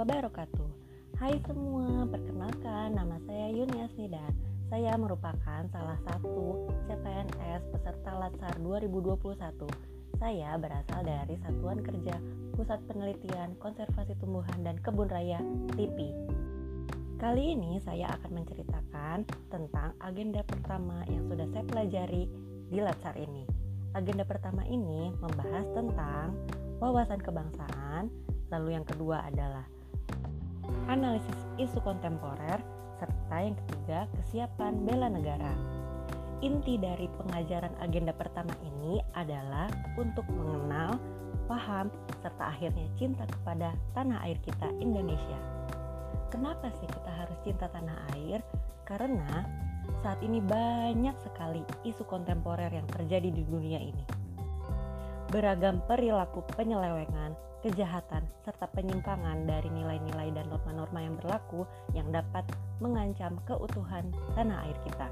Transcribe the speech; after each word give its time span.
wabarakatuh. 0.00 0.68
Hai 1.20 1.36
semua, 1.44 2.08
perkenalkan 2.08 2.96
nama 2.96 3.20
saya 3.28 3.52
Yuni 3.52 3.84
dan 4.08 4.32
Saya 4.72 4.96
merupakan 4.96 5.68
salah 5.68 6.00
satu 6.08 6.72
CPNS 6.88 7.68
peserta 7.68 8.16
Latsar 8.16 8.56
2021 8.64 9.36
Saya 10.16 10.56
berasal 10.56 11.04
dari 11.04 11.36
Satuan 11.44 11.84
Kerja 11.84 12.16
Pusat 12.56 12.80
Penelitian 12.88 13.52
Konservasi 13.60 14.16
Tumbuhan 14.16 14.64
dan 14.64 14.80
Kebun 14.80 15.12
Raya 15.12 15.44
TIPI 15.76 16.08
Kali 17.20 17.52
ini 17.52 17.76
saya 17.84 18.08
akan 18.16 18.40
menceritakan 18.40 19.28
tentang 19.52 19.92
agenda 20.00 20.40
pertama 20.48 21.04
yang 21.12 21.28
sudah 21.28 21.44
saya 21.52 21.64
pelajari 21.68 22.24
di 22.72 22.78
Latsar 22.80 23.20
ini. 23.20 23.44
Agenda 23.92 24.24
pertama 24.24 24.64
ini 24.64 25.12
membahas 25.20 25.68
tentang 25.76 26.32
wawasan 26.80 27.20
kebangsaan, 27.20 28.08
lalu 28.48 28.80
yang 28.80 28.88
kedua 28.88 29.28
adalah 29.28 29.68
analisis 30.90 31.38
isu 31.62 31.78
kontemporer, 31.86 32.58
serta 32.98 33.36
yang 33.38 33.54
ketiga 33.64 34.10
kesiapan 34.18 34.82
bela 34.82 35.06
negara. 35.06 35.54
Inti 36.42 36.74
dari 36.82 37.06
pengajaran 37.14 37.70
agenda 37.78 38.10
pertama 38.10 38.50
ini 38.66 38.98
adalah 39.14 39.70
untuk 39.94 40.26
mengenal, 40.26 40.98
paham, 41.46 41.94
serta 42.18 42.50
akhirnya 42.50 42.90
cinta 42.98 43.22
kepada 43.30 43.70
tanah 43.94 44.18
air 44.26 44.36
kita 44.42 44.66
Indonesia. 44.82 45.38
Kenapa 46.34 46.74
sih 46.74 46.88
kita 46.90 47.12
harus 47.14 47.38
cinta 47.46 47.70
tanah 47.70 47.96
air? 48.18 48.42
Karena 48.82 49.46
saat 50.02 50.18
ini 50.26 50.42
banyak 50.42 51.14
sekali 51.22 51.62
isu 51.86 52.02
kontemporer 52.08 52.72
yang 52.72 52.88
terjadi 52.90 53.30
di 53.30 53.42
dunia 53.46 53.78
ini 53.78 54.19
beragam 55.30 55.78
perilaku 55.86 56.42
penyelewengan, 56.58 57.38
kejahatan, 57.62 58.26
serta 58.42 58.66
penyimpangan 58.74 59.46
dari 59.46 59.70
nilai-nilai 59.70 60.34
dan 60.34 60.50
norma-norma 60.50 61.00
yang 61.06 61.14
berlaku 61.22 61.62
yang 61.94 62.10
dapat 62.10 62.42
mengancam 62.82 63.38
keutuhan 63.46 64.10
tanah 64.34 64.66
air 64.66 64.74
kita. 64.82 65.06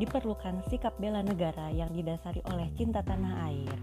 Diperlukan 0.00 0.64
sikap 0.72 0.96
bela 0.96 1.20
negara 1.20 1.68
yang 1.68 1.92
didasari 1.92 2.40
oleh 2.48 2.72
cinta 2.72 3.04
tanah 3.04 3.52
air, 3.52 3.76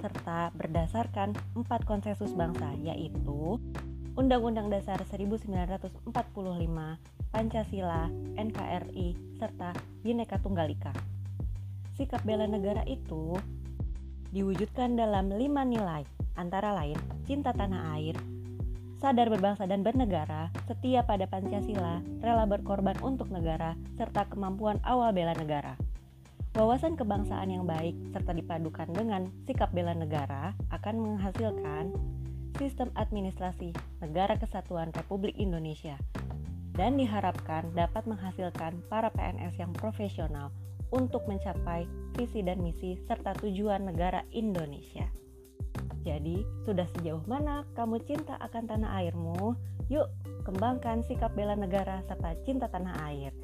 serta 0.00 0.54
berdasarkan 0.56 1.36
empat 1.52 1.84
konsensus 1.84 2.32
bangsa 2.32 2.72
yaitu 2.80 3.60
Undang-Undang 4.16 4.72
Dasar 4.72 4.96
1945, 5.12 6.08
Pancasila, 7.28 8.08
NKRI, 8.40 9.08
serta 9.36 9.76
Bhinneka 10.00 10.40
Tunggal 10.40 10.72
Ika. 10.72 10.96
Sikap 12.00 12.24
bela 12.24 12.48
negara 12.48 12.80
itu 12.88 13.36
diwujudkan 14.30 14.98
dalam 14.98 15.30
lima 15.34 15.62
nilai, 15.62 16.02
antara 16.38 16.74
lain 16.74 16.98
cinta 17.26 17.50
tanah 17.50 17.94
air, 17.98 18.14
sadar 19.02 19.28
berbangsa 19.28 19.68
dan 19.68 19.84
bernegara, 19.84 20.48
setia 20.70 21.04
pada 21.04 21.28
Pancasila, 21.28 22.00
rela 22.24 22.46
berkorban 22.48 22.96
untuk 23.04 23.28
negara, 23.28 23.76
serta 23.98 24.26
kemampuan 24.30 24.80
awal 24.86 25.12
bela 25.12 25.36
negara. 25.36 25.76
Wawasan 26.56 26.96
kebangsaan 26.96 27.52
yang 27.52 27.68
baik 27.68 27.92
serta 28.16 28.32
dipadukan 28.32 28.88
dengan 28.88 29.28
sikap 29.44 29.68
bela 29.76 29.92
negara 29.92 30.56
akan 30.72 31.04
menghasilkan 31.04 31.92
sistem 32.56 32.88
administrasi 32.96 33.76
Negara 34.00 34.40
Kesatuan 34.40 34.88
Republik 34.96 35.36
Indonesia 35.36 36.00
dan 36.72 36.96
diharapkan 36.96 37.68
dapat 37.76 38.08
menghasilkan 38.08 38.80
para 38.88 39.12
PNS 39.12 39.60
yang 39.60 39.72
profesional 39.76 40.48
untuk 40.94 41.26
mencapai 41.26 41.88
visi 42.14 42.42
dan 42.42 42.62
misi 42.62 42.98
serta 43.06 43.34
tujuan 43.38 43.86
negara 43.86 44.22
Indonesia. 44.34 45.06
Jadi, 46.06 46.46
sudah 46.62 46.86
sejauh 46.94 47.26
mana 47.26 47.66
kamu 47.74 47.98
cinta 48.06 48.38
akan 48.38 48.70
tanah 48.70 49.02
airmu? 49.02 49.58
Yuk, 49.90 50.06
kembangkan 50.46 51.02
sikap 51.02 51.34
bela 51.34 51.58
negara 51.58 51.98
serta 52.06 52.38
cinta 52.46 52.70
tanah 52.70 52.94
air. 53.10 53.34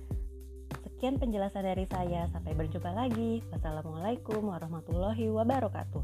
Sekian 0.87 1.19
penjelasan 1.19 1.67
dari 1.67 1.83
saya, 1.91 2.31
sampai 2.31 2.55
berjumpa 2.55 2.95
lagi. 2.95 3.43
Wassalamualaikum 3.51 4.47
warahmatullahi 4.47 5.27
wabarakatuh. 5.35 6.03